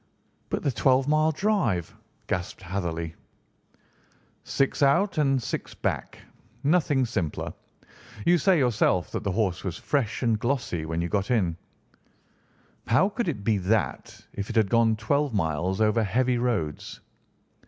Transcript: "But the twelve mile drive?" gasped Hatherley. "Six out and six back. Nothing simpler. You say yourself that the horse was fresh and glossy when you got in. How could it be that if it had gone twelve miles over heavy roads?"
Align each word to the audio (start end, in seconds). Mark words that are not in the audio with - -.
"But 0.49 0.63
the 0.63 0.71
twelve 0.71 1.07
mile 1.07 1.31
drive?" 1.31 1.95
gasped 2.25 2.63
Hatherley. 2.63 3.13
"Six 4.43 4.81
out 4.81 5.19
and 5.19 5.39
six 5.39 5.75
back. 5.75 6.17
Nothing 6.63 7.05
simpler. 7.05 7.53
You 8.25 8.39
say 8.39 8.57
yourself 8.57 9.11
that 9.11 9.23
the 9.23 9.31
horse 9.33 9.63
was 9.63 9.77
fresh 9.77 10.23
and 10.23 10.39
glossy 10.39 10.85
when 10.87 11.01
you 11.03 11.07
got 11.07 11.29
in. 11.29 11.55
How 12.87 13.09
could 13.09 13.27
it 13.27 13.43
be 13.43 13.59
that 13.59 14.19
if 14.33 14.49
it 14.49 14.55
had 14.55 14.71
gone 14.71 14.95
twelve 14.95 15.35
miles 15.35 15.79
over 15.81 16.03
heavy 16.03 16.39
roads?" 16.39 16.99